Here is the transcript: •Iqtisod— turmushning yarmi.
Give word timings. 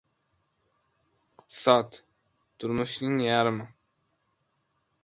•Iqtisod— 1.29 1.91
turmushning 2.57 3.17
yarmi. 3.27 3.65